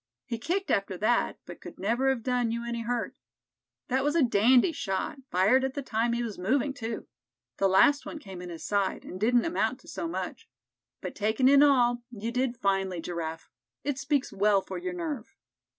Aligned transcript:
He 0.25 0.39
kicked 0.39 0.71
after 0.71 0.97
that, 0.97 1.37
but 1.45 1.61
could 1.61 1.77
never 1.77 2.09
have 2.09 2.23
done 2.23 2.49
you 2.49 2.65
any 2.65 2.81
hurt. 2.81 3.15
That 3.87 4.03
was 4.03 4.15
a 4.15 4.23
dandy 4.23 4.71
shot, 4.71 5.19
fired 5.29 5.63
at 5.63 5.75
the 5.75 5.83
time 5.83 6.13
he 6.13 6.23
was 6.23 6.39
moving, 6.39 6.73
too. 6.73 7.05
The 7.57 7.67
last 7.67 8.03
one 8.03 8.17
came 8.17 8.41
in 8.41 8.49
his 8.49 8.65
side, 8.65 9.05
and 9.05 9.19
didn't 9.19 9.45
amount 9.45 9.79
to 9.81 9.87
so 9.87 10.07
much. 10.07 10.49
But 11.01 11.13
taken 11.13 11.47
in 11.47 11.61
all, 11.61 12.01
you 12.09 12.31
did 12.31 12.57
finely, 12.57 12.99
Giraffe. 12.99 13.47
It 13.83 13.99
speaks 13.99 14.33
well 14.33 14.59
for 14.59 14.79
your 14.79 14.93
nerve." 14.93 15.35